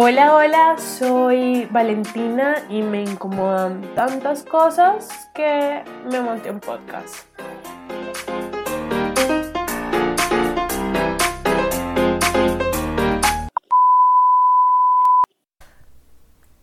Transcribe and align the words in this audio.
Hola, 0.00 0.32
hola, 0.32 0.78
soy 0.78 1.66
Valentina 1.72 2.54
y 2.68 2.82
me 2.82 3.02
incomodan 3.02 3.82
tantas 3.96 4.44
cosas 4.44 5.28
que 5.34 5.82
me 6.08 6.20
monté 6.20 6.52
un 6.52 6.60
podcast. 6.60 7.26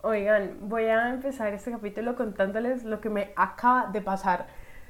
Oigan, 0.00 0.56
voy 0.62 0.84
a 0.84 1.10
empezar 1.10 1.52
este 1.52 1.70
capítulo 1.70 2.16
contándoles 2.16 2.84
lo 2.84 3.02
que 3.02 3.10
me 3.10 3.34
acaba 3.36 3.90
de 3.92 4.00
pasar. 4.00 4.46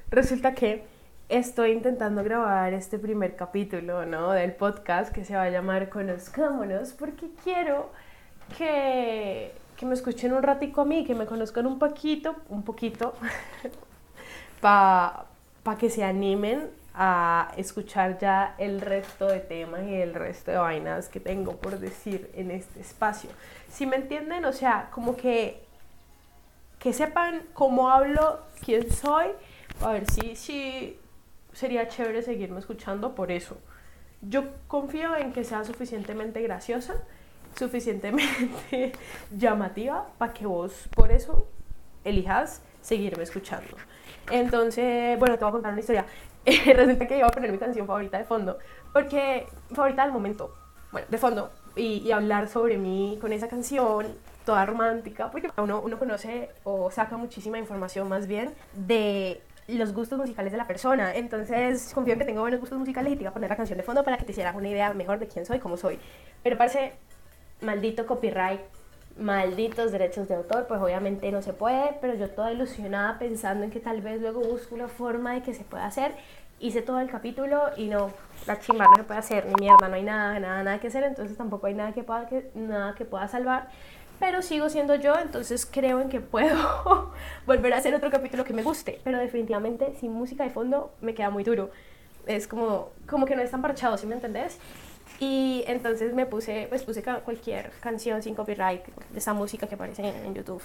Resulta 0.09 0.55
que 0.55 0.87
estoy 1.29 1.73
intentando 1.73 2.23
grabar 2.23 2.75
este 2.75 3.01
primer 3.01 3.35
capítulo, 3.35 4.07
¿no? 4.07 4.31
Del 4.31 4.53
podcast 4.53 5.13
que 5.13 5.25
se 5.25 5.35
va 5.35 5.43
a 5.43 5.51
llamar 5.51 5.89
Conozcámonos 5.89 6.93
porque 6.93 7.27
quiero 7.43 7.91
que, 8.57 9.53
que 9.77 9.87
me 9.87 9.95
escuchen 9.95 10.33
un 10.33 10.43
ratico 10.43 10.83
a 10.83 10.85
mí, 10.85 11.05
que 11.05 11.15
me 11.15 11.27
conozcan 11.27 11.67
un 11.67 11.79
poquito, 11.79 12.37
un 12.49 12.63
poquito, 12.63 13.15
para 14.61 15.27
pa 15.63 15.77
que 15.77 15.91
se 15.91 16.05
animen 16.05 16.71
a 16.95 17.53
escuchar 17.57 18.19
ya 18.19 18.55
el 18.57 18.81
resto 18.81 19.27
de 19.27 19.41
temas 19.41 19.83
y 19.87 19.95
el 19.95 20.15
resto 20.15 20.51
de 20.51 20.57
vainas 20.57 21.09
que 21.09 21.21
tengo 21.21 21.57
por 21.57 21.79
decir 21.79 22.31
en 22.35 22.51
este 22.51 22.81
espacio. 22.81 23.29
Si 23.69 23.85
me 23.85 23.97
entienden, 23.97 24.45
o 24.47 24.53
sea, 24.53 24.89
como 24.93 25.17
que, 25.17 25.63
que 26.79 26.93
sepan 26.93 27.43
cómo 27.53 27.91
hablo, 27.91 28.41
quién 28.65 28.91
soy, 28.91 29.27
a 29.83 29.93
ver 29.93 30.11
si, 30.11 30.37
si 30.37 30.99
sería 31.53 31.89
chévere 31.89 32.23
seguirme 32.23 32.61
escuchando 32.61 33.15
por 33.15 33.31
eso. 33.31 33.59
Yo 34.23 34.45
confío 34.67 35.17
en 35.17 35.33
que 35.33 35.45
sea 35.45 35.65
suficientemente 35.65 36.41
graciosa 36.41 36.95
suficientemente 37.57 38.93
llamativa 39.31 40.07
para 40.19 40.33
que 40.33 40.47
vos 40.47 40.89
por 40.95 41.11
eso 41.11 41.49
elijas 42.05 42.63
seguirme 42.81 43.25
escuchando. 43.25 43.77
Entonces, 44.31 45.19
bueno, 45.19 45.37
te 45.37 45.45
voy 45.45 45.51
a 45.51 45.53
contar 45.53 45.73
una 45.73 45.81
historia. 45.81 46.07
Resulta 46.45 47.07
que 47.07 47.19
iba 47.19 47.27
a 47.27 47.31
poner 47.31 47.51
mi 47.51 47.59
canción 47.59 47.87
favorita 47.87 48.19
de 48.19 48.25
fondo, 48.25 48.59
porque 48.93 49.47
favorita 49.73 50.05
del 50.05 50.13
momento, 50.13 50.55
bueno, 50.93 51.07
de 51.11 51.19
fondo, 51.19 51.51
y, 51.75 51.99
y 51.99 52.13
hablar 52.13 52.49
sobre 52.49 52.79
mí 52.79 53.19
con 53.21 53.33
esa 53.33 53.49
canción 53.49 54.07
toda 54.45 54.65
romántica, 54.65 55.31
porque 55.31 55.51
uno, 55.59 55.81
uno 55.81 55.99
conoce 55.99 56.51
o 56.63 56.91
saca 56.91 57.17
muchísima 57.17 57.59
información 57.59 58.09
más 58.09 58.29
bien 58.29 58.55
de 58.75 59.43
los 59.67 59.93
gustos 59.93 60.19
musicales 60.19 60.53
de 60.53 60.59
la 60.59 60.67
persona. 60.69 61.15
Entonces, 61.15 61.91
confío 61.93 62.13
en 62.13 62.21
que 62.21 62.25
tengo 62.25 62.43
buenos 62.43 62.61
gustos 62.61 62.79
musicales 62.79 63.13
y 63.13 63.17
te 63.17 63.23
iba 63.23 63.31
a 63.31 63.35
poner 63.35 63.51
la 63.51 63.57
canción 63.57 63.77
de 63.77 63.83
fondo 63.83 64.05
para 64.05 64.17
que 64.17 64.25
te 64.25 64.31
hicieras 64.31 64.55
una 64.55 64.69
idea 64.69 64.95
mejor 64.95 65.19
de 65.19 65.27
quién 65.27 65.45
soy, 65.45 65.59
cómo 65.59 65.77
soy. 65.77 65.99
Pero 66.45 66.57
parece 66.57 66.95
maldito 67.61 68.07
copyright, 68.07 68.61
malditos 69.19 69.93
derechos 69.93 70.29
de 70.29 70.35
autor, 70.35 70.67
pues 70.67 70.81
obviamente 70.81 71.31
no 71.33 71.43
se 71.43 71.53
puede, 71.53 71.97
pero 72.01 72.15
yo 72.15 72.29
toda 72.31 72.53
ilusionada 72.53 73.19
pensando 73.19 73.65
en 73.65 73.71
que 73.71 73.81
tal 73.81 74.01
vez 74.01 74.21
luego 74.21 74.41
busco 74.41 74.75
una 74.75 74.89
forma 74.89 75.35
de 75.35 75.43
que 75.43 75.55
se 75.55 75.65
pueda 75.65 75.87
hacer. 75.87 76.13
Hice 76.59 76.81
todo 76.81 77.01
el 77.01 77.11
capítulo 77.11 77.71
y 77.77 77.87
no, 77.89 78.11
la 78.47 78.59
chimba 78.59 78.87
no 78.87 78.97
se 78.97 79.05
puede 79.05 79.21
hacer, 79.21 79.47
ni 79.47 79.55
mierda, 79.59 79.89
no 79.89 79.95
hay 79.95 80.03
nada, 80.03 80.39
nada, 80.39 80.63
nada 80.63 80.81
que 80.81 80.89
hacer, 80.89 81.05
entonces 81.05 81.37
tampoco 81.37 81.67
hay 81.67 81.75
nada 81.75 81.93
que 81.93 82.03
pueda, 82.03 82.27
que, 82.29 82.51
nada 82.55 82.95
que 82.95 83.05
pueda 83.05 83.29
salvar. 83.29 83.69
Pero 84.19 84.41
sigo 84.41 84.71
siendo 84.71 84.95
yo, 84.95 85.19
entonces 85.19 85.67
creo 85.71 86.01
en 86.01 86.09
que 86.09 86.21
puedo 86.21 87.13
volver 87.47 87.75
a 87.75 87.79
hacer 87.79 87.95
otro 87.95 88.11
capítulo 88.11 88.45
que 88.45 88.55
me 88.55 88.63
guste. 88.63 89.01
Pero 89.05 89.19
definitivamente 89.19 89.95
sin 90.01 90.13
música 90.13 90.45
de 90.45 90.51
fondo 90.51 90.93
me 91.03 91.15
queda 91.15 91.29
muy 91.29 91.45
duro. 91.45 91.71
Es 92.27 92.49
como, 92.49 92.91
como 93.07 93.27
que 93.27 93.37
no 93.37 93.43
es 93.43 93.51
tan 93.51 93.61
parchado, 93.61 93.99
¿sí 93.99 94.07
me 94.07 94.15
entendés? 94.15 94.59
Y 95.19 95.65
entonces 95.67 96.13
me 96.15 96.27
puse, 96.27 96.67
pues 96.69 96.83
puse 96.83 97.03
cualquier 97.03 97.71
canción 97.81 98.23
sin 98.23 98.35
copyright 98.35 98.85
de 98.85 99.19
esa 99.19 99.33
música 99.33 99.67
que 99.67 99.75
aparece 99.75 100.07
en, 100.07 100.35
YouTube, 100.35 100.63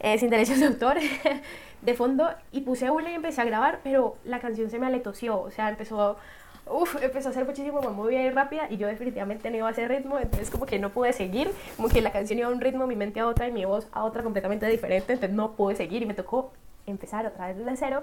eh, 0.00 0.18
sin 0.18 0.30
derechos 0.30 0.58
de 0.58 0.66
autor, 0.66 0.96
de 1.82 1.94
fondo, 1.94 2.30
y 2.50 2.62
puse 2.62 2.90
una 2.90 3.10
y 3.10 3.14
empecé 3.14 3.42
a 3.42 3.44
grabar, 3.44 3.80
pero 3.84 4.16
la 4.24 4.40
canción 4.40 4.70
se 4.70 4.78
me 4.78 4.86
aletoció, 4.86 5.38
o 5.38 5.50
sea, 5.50 5.68
empezó, 5.68 6.16
uf, 6.66 6.96
empezó 7.02 7.28
a 7.28 7.32
ser 7.32 7.44
muchísimo 7.44 7.82
más 7.82 7.92
movida 7.92 8.22
y 8.22 8.30
rápida, 8.30 8.68
y 8.70 8.78
yo 8.78 8.86
definitivamente 8.86 9.50
no 9.50 9.58
iba 9.58 9.68
a 9.68 9.70
hacer 9.70 9.90
ritmo, 9.90 10.18
entonces 10.18 10.50
como 10.50 10.64
que 10.64 10.78
no 10.78 10.90
pude 10.90 11.12
seguir, 11.12 11.50
como 11.76 11.88
que 11.88 12.00
la 12.00 12.10
canción 12.10 12.38
iba 12.38 12.48
a 12.48 12.52
un 12.52 12.62
ritmo, 12.62 12.86
mi 12.86 12.96
mente 12.96 13.20
a 13.20 13.26
otra 13.26 13.48
y 13.48 13.52
mi 13.52 13.66
voz 13.66 13.86
a 13.92 14.04
otra 14.04 14.22
completamente 14.22 14.66
diferente, 14.66 15.12
entonces 15.12 15.36
no 15.36 15.52
pude 15.52 15.76
seguir 15.76 16.02
y 16.02 16.06
me 16.06 16.14
tocó 16.14 16.52
empezar 16.86 17.26
otra 17.26 17.48
vez 17.48 17.58
desde 17.58 17.76
cero, 17.76 18.02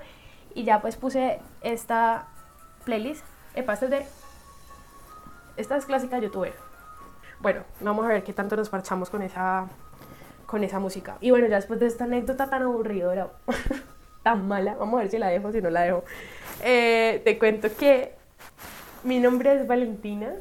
y 0.54 0.64
ya 0.64 0.80
pues 0.80 0.96
puse 0.96 1.40
esta 1.64 2.28
playlist, 2.86 3.26
el 3.56 3.64
pastel 3.64 3.90
de 3.90 4.06
esta 5.62 5.78
es 5.78 5.86
clásica 5.86 6.20
youtuber. 6.20 6.54
Bueno, 7.40 7.64
vamos 7.80 8.06
a 8.06 8.10
ver 8.10 8.24
qué 8.24 8.34
tanto 8.34 8.56
nos 8.56 8.70
parchamos 8.70 9.10
con 9.10 9.22
esa, 9.22 9.68
con 10.46 10.64
esa 10.64 10.80
música. 10.80 11.18
Y 11.22 11.32
bueno, 11.32 11.48
ya 11.48 11.56
después 11.56 11.80
de 11.80 11.88
esta 11.88 12.04
anécdota 12.04 12.50
tan 12.50 12.64
aburridora, 12.64 13.30
tan 14.24 14.48
mala, 14.48 14.76
vamos 14.76 15.00
a 15.00 15.04
ver 15.04 15.12
si 15.12 15.18
la 15.18 15.30
dejo, 15.30 15.52
si 15.52 15.62
no 15.62 15.70
la 15.70 15.82
dejo. 15.82 16.04
Eh, 16.64 17.22
te 17.24 17.40
cuento 17.40 17.70
que 17.76 18.16
mi 19.04 19.20
nombre 19.20 19.56
es 19.56 19.68
Valentina. 19.68 20.34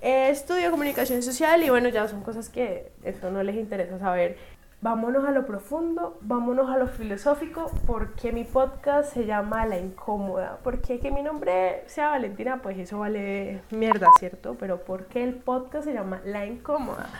estudio 0.00 0.70
comunicación 0.70 1.22
social 1.22 1.62
y 1.62 1.70
bueno, 1.70 1.88
ya 1.88 2.08
son 2.08 2.22
cosas 2.22 2.48
que 2.48 2.90
esto 3.04 3.30
no 3.30 3.42
les 3.42 3.56
interesa 3.56 3.98
saber 3.98 4.38
vámonos 4.82 5.26
a 5.26 5.30
lo 5.30 5.46
profundo, 5.46 6.18
vámonos 6.22 6.70
a 6.70 6.78
lo 6.78 6.86
filosófico, 6.86 7.70
porque 7.86 8.32
mi 8.32 8.44
podcast 8.44 9.12
se 9.12 9.26
llama 9.26 9.66
La 9.66 9.78
Incómoda, 9.78 10.58
porque 10.64 10.98
que 11.00 11.10
mi 11.10 11.22
nombre 11.22 11.82
sea 11.86 12.08
Valentina, 12.08 12.62
pues 12.62 12.78
eso 12.78 12.98
vale 12.98 13.60
mierda, 13.70 14.08
¿cierto? 14.18 14.56
Pero 14.58 14.82
¿por 14.82 15.06
qué 15.06 15.22
el 15.22 15.34
podcast 15.34 15.84
se 15.84 15.92
llama 15.92 16.22
La 16.24 16.46
Incómoda? 16.46 17.10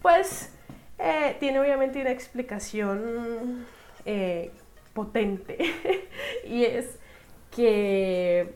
Pues 0.00 0.54
eh, 0.98 1.36
tiene 1.38 1.60
obviamente 1.60 2.00
una 2.00 2.10
explicación 2.10 3.66
eh, 4.06 4.50
potente 4.94 5.58
y 6.46 6.64
es 6.64 6.98
que 7.50 8.54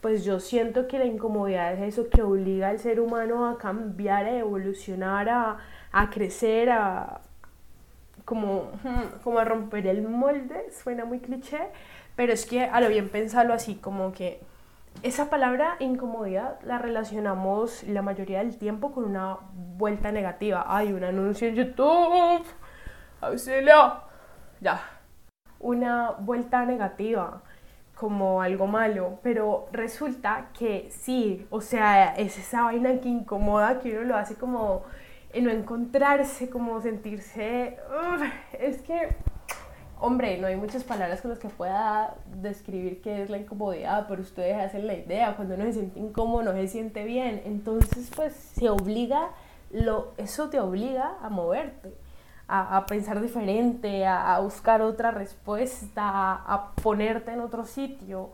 pues 0.00 0.24
yo 0.24 0.38
siento 0.38 0.86
que 0.86 0.98
la 0.98 1.06
incomodidad 1.06 1.72
es 1.72 1.94
eso 1.94 2.10
que 2.10 2.20
obliga 2.20 2.68
al 2.68 2.78
ser 2.78 3.00
humano 3.00 3.48
a 3.48 3.56
cambiar, 3.56 4.26
a 4.26 4.36
evolucionar, 4.36 5.30
a, 5.30 5.58
a 5.92 6.10
crecer, 6.10 6.68
a, 6.68 7.22
como, 8.24 8.70
como 9.24 9.38
a 9.38 9.44
romper 9.44 9.86
el 9.86 10.02
molde, 10.02 10.70
suena 10.70 11.04
muy 11.04 11.20
cliché, 11.20 11.60
pero 12.16 12.32
es 12.32 12.46
que 12.46 12.64
a 12.64 12.80
lo 12.80 12.88
bien 12.88 13.08
pensarlo 13.08 13.54
así, 13.54 13.74
como 13.76 14.12
que 14.12 14.40
esa 15.02 15.28
palabra 15.28 15.76
incomodidad 15.80 16.60
la 16.62 16.78
relacionamos 16.78 17.82
la 17.84 18.02
mayoría 18.02 18.38
del 18.38 18.56
tiempo 18.56 18.92
con 18.92 19.04
una 19.04 19.38
vuelta 19.52 20.12
negativa. 20.12 20.64
Hay 20.68 20.92
un 20.92 21.04
anuncio 21.04 21.48
en 21.48 21.56
YouTube, 21.56 22.44
auxilio, 23.20 24.00
ya. 24.60 24.80
Una 25.58 26.12
vuelta 26.12 26.64
negativa, 26.64 27.42
como 27.94 28.42
algo 28.42 28.66
malo, 28.66 29.18
pero 29.22 29.68
resulta 29.72 30.48
que 30.58 30.90
sí, 30.90 31.46
o 31.50 31.60
sea, 31.60 32.14
es 32.14 32.38
esa 32.38 32.62
vaina 32.62 33.00
que 33.00 33.08
incomoda 33.08 33.80
que 33.80 33.92
uno 33.96 34.04
lo 34.04 34.16
hace 34.16 34.34
como 34.36 34.84
no 35.40 35.50
encontrarse, 35.50 36.48
como 36.48 36.80
sentirse... 36.80 37.78
es 38.58 38.80
que, 38.82 39.08
hombre, 40.00 40.38
no 40.38 40.46
hay 40.46 40.56
muchas 40.56 40.84
palabras 40.84 41.20
con 41.20 41.30
las 41.30 41.40
que 41.40 41.48
pueda 41.48 42.14
describir 42.40 43.00
qué 43.02 43.22
es 43.22 43.30
la 43.30 43.38
incomodidad, 43.38 44.06
pero 44.08 44.22
ustedes 44.22 44.56
hacen 44.56 44.86
la 44.86 44.94
idea, 44.94 45.36
cuando 45.36 45.54
uno 45.54 45.64
se 45.64 45.74
siente 45.74 46.00
incómodo 46.00 46.42
no 46.42 46.52
se 46.52 46.68
siente 46.68 47.04
bien, 47.04 47.42
entonces 47.44 48.10
pues 48.14 48.34
se 48.34 48.70
obliga, 48.70 49.30
lo, 49.70 50.12
eso 50.16 50.50
te 50.50 50.60
obliga 50.60 51.16
a 51.22 51.28
moverte. 51.28 51.94
A, 52.46 52.84
pensar 52.84 53.22
diferente, 53.22 54.04
a, 54.06 54.38
buscar 54.40 54.82
otra 54.82 55.10
respuesta, 55.10 56.02
a, 56.02 56.54
a 56.54 56.72
ponerte 56.74 57.32
en 57.32 57.40
otro 57.40 57.64
sitio, 57.64 58.32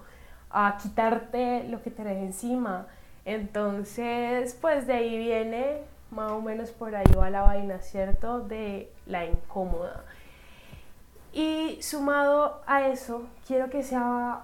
a 0.50 0.78
quitarte 0.82 1.62
lo 1.68 1.80
que 1.80 1.92
te 1.92 2.02
deja 2.02 2.18
encima. 2.18 2.88
Entonces, 3.24 4.58
pues 4.60 4.88
de 4.88 4.94
ahí 4.94 5.16
viene 5.16 5.82
más 6.10 6.32
o 6.32 6.40
menos 6.40 6.70
por 6.70 6.94
ahí 6.94 7.12
va 7.16 7.30
la 7.30 7.42
vaina, 7.42 7.78
¿cierto? 7.80 8.40
De 8.40 8.92
la 9.06 9.24
incómoda. 9.24 10.04
Y 11.32 11.78
sumado 11.82 12.60
a 12.66 12.88
eso, 12.88 13.22
quiero 13.46 13.70
que 13.70 13.82
sea 13.82 14.42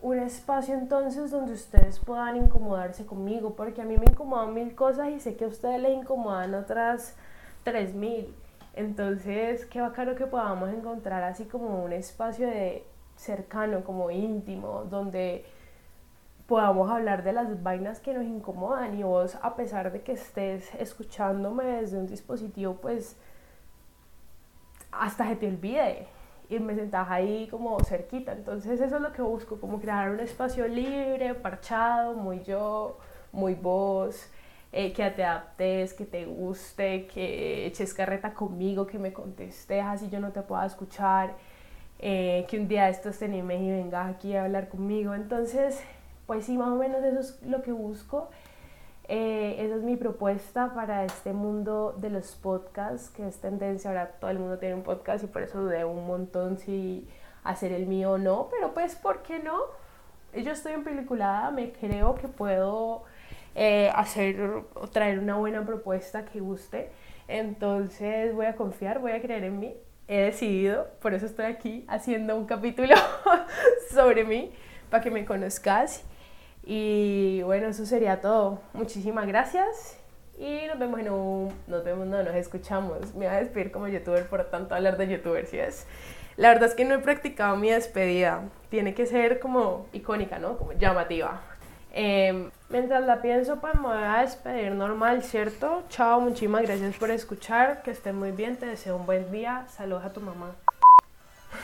un 0.00 0.18
espacio 0.18 0.74
entonces 0.74 1.32
donde 1.32 1.52
ustedes 1.54 1.98
puedan 1.98 2.36
incomodarse 2.36 3.04
conmigo, 3.04 3.54
porque 3.54 3.82
a 3.82 3.84
mí 3.84 3.96
me 3.96 4.06
incomodan 4.06 4.54
mil 4.54 4.74
cosas 4.74 5.08
y 5.08 5.18
sé 5.18 5.36
que 5.36 5.44
a 5.44 5.48
ustedes 5.48 5.80
les 5.80 5.98
incomodan 5.98 6.54
otras 6.54 7.16
tres 7.64 7.94
mil. 7.94 8.32
Entonces, 8.74 9.66
qué 9.66 9.80
bacano 9.80 10.14
que 10.14 10.26
podamos 10.26 10.70
encontrar 10.70 11.24
así 11.24 11.46
como 11.46 11.82
un 11.82 11.92
espacio 11.92 12.46
de 12.46 12.84
cercano, 13.16 13.82
como 13.82 14.12
íntimo, 14.12 14.84
donde 14.84 15.44
podamos 16.48 16.90
hablar 16.90 17.24
de 17.24 17.34
las 17.34 17.62
vainas 17.62 18.00
que 18.00 18.14
nos 18.14 18.24
incomodan 18.24 18.98
y 18.98 19.02
vos 19.02 19.36
a 19.42 19.54
pesar 19.54 19.92
de 19.92 20.00
que 20.00 20.12
estés 20.12 20.74
escuchándome 20.76 21.64
desde 21.64 21.98
un 21.98 22.06
dispositivo 22.06 22.78
pues 22.80 23.16
hasta 24.90 25.28
que 25.28 25.36
te 25.36 25.46
olvide 25.46 26.06
y 26.48 26.58
me 26.58 26.74
sentás 26.74 27.10
ahí 27.10 27.48
como 27.50 27.78
cerquita 27.80 28.32
entonces 28.32 28.80
eso 28.80 28.96
es 28.96 29.02
lo 29.02 29.12
que 29.12 29.20
busco 29.20 29.60
como 29.60 29.78
crear 29.78 30.08
un 30.10 30.20
espacio 30.20 30.66
libre 30.66 31.34
parchado 31.34 32.14
muy 32.14 32.42
yo 32.44 32.96
muy 33.30 33.54
vos 33.54 34.30
eh, 34.72 34.92
que 34.92 35.10
te 35.10 35.24
adaptes, 35.24 35.94
que 35.94 36.04
te 36.04 36.26
guste, 36.26 37.06
que 37.06 37.66
eches 37.66 37.94
carreta 37.94 38.34
conmigo, 38.34 38.86
que 38.86 38.98
me 38.98 39.14
contestes 39.14 39.82
así 39.82 40.10
yo 40.10 40.20
no 40.20 40.30
te 40.30 40.42
pueda 40.42 40.66
escuchar, 40.66 41.34
eh, 41.98 42.44
que 42.48 42.58
un 42.58 42.68
día 42.68 42.88
estos 42.90 43.18
te 43.18 43.26
y 43.26 43.42
vengas 43.42 44.14
aquí 44.14 44.36
a 44.36 44.44
hablar 44.44 44.68
conmigo. 44.68 45.14
Entonces, 45.14 45.82
pues 46.28 46.44
sí, 46.44 46.58
más 46.58 46.68
o 46.68 46.76
menos 46.76 47.02
eso 47.02 47.20
es 47.20 47.42
lo 47.42 47.62
que 47.62 47.72
busco. 47.72 48.28
Eh, 49.08 49.56
esa 49.60 49.76
es 49.76 49.82
mi 49.82 49.96
propuesta 49.96 50.74
para 50.74 51.02
este 51.06 51.32
mundo 51.32 51.96
de 51.96 52.10
los 52.10 52.36
podcasts, 52.36 53.08
que 53.08 53.26
es 53.26 53.40
tendencia, 53.40 53.88
ahora 53.88 54.08
todo 54.20 54.30
el 54.30 54.38
mundo 54.38 54.58
tiene 54.58 54.74
un 54.74 54.82
podcast 54.82 55.24
y 55.24 55.26
por 55.26 55.42
eso 55.42 55.62
dudé 55.62 55.86
un 55.86 56.06
montón 56.06 56.58
si 56.58 57.08
hacer 57.44 57.72
el 57.72 57.86
mío 57.86 58.12
o 58.12 58.18
no, 58.18 58.48
pero 58.50 58.74
pues, 58.74 58.94
¿por 58.94 59.22
qué 59.22 59.38
no? 59.38 59.58
Yo 60.34 60.52
estoy 60.52 60.74
en 60.74 60.84
peliculada, 60.84 61.50
me 61.50 61.72
creo 61.72 62.14
que 62.16 62.28
puedo 62.28 63.04
eh, 63.54 63.90
hacer 63.94 64.38
o 64.74 64.86
traer 64.88 65.20
una 65.20 65.36
buena 65.36 65.64
propuesta 65.64 66.26
que 66.26 66.40
guste, 66.40 66.90
entonces 67.26 68.34
voy 68.34 68.44
a 68.44 68.54
confiar, 68.54 68.98
voy 68.98 69.12
a 69.12 69.22
creer 69.22 69.44
en 69.44 69.58
mí, 69.58 69.74
he 70.08 70.20
decidido, 70.20 70.88
por 71.00 71.14
eso 71.14 71.24
estoy 71.24 71.46
aquí 71.46 71.86
haciendo 71.88 72.36
un 72.36 72.44
capítulo 72.44 72.94
sobre 73.90 74.24
mí, 74.24 74.52
para 74.90 75.02
que 75.02 75.10
me 75.10 75.24
conozcas 75.24 76.04
y 76.70 77.40
bueno, 77.44 77.68
eso 77.68 77.86
sería 77.86 78.20
todo. 78.20 78.60
Muchísimas 78.74 79.26
gracias 79.26 79.96
y 80.38 80.66
nos 80.66 80.78
vemos 80.78 81.00
en 81.00 81.08
un... 81.08 81.54
Nos 81.66 81.82
vemos, 81.82 82.06
no, 82.06 82.22
nos 82.22 82.34
escuchamos. 82.34 83.14
Me 83.14 83.26
voy 83.26 83.34
a 83.34 83.38
despedir 83.38 83.72
como 83.72 83.88
youtuber 83.88 84.26
por 84.26 84.44
tanto 84.44 84.74
hablar 84.74 84.98
de 84.98 85.08
youtubers, 85.08 85.48
¿sí 85.48 85.58
es? 85.58 85.86
La 86.36 86.50
verdad 86.50 86.68
es 86.68 86.74
que 86.74 86.84
no 86.84 86.94
he 86.96 86.98
practicado 86.98 87.56
mi 87.56 87.70
despedida. 87.70 88.42
Tiene 88.68 88.92
que 88.92 89.06
ser 89.06 89.40
como 89.40 89.86
icónica, 89.94 90.38
¿no? 90.38 90.58
Como 90.58 90.74
llamativa. 90.74 91.40
Em, 91.90 92.50
mientras 92.68 93.02
la 93.06 93.22
pienso, 93.22 93.56
pues 93.62 93.74
me 93.74 93.88
voy 93.88 94.02
a 94.02 94.20
despedir 94.20 94.72
normal, 94.72 95.22
¿cierto? 95.22 95.84
Chao, 95.88 96.20
muchísimas 96.20 96.64
gracias 96.64 96.96
por 96.98 97.10
escuchar. 97.10 97.80
Que 97.82 97.92
estén 97.92 98.14
muy 98.14 98.32
bien. 98.32 98.58
Te 98.58 98.66
deseo 98.66 98.96
un 98.96 99.06
buen 99.06 99.32
día. 99.32 99.64
Saludos 99.68 100.04
a 100.04 100.12
tu 100.12 100.20
mamá. 100.20 100.54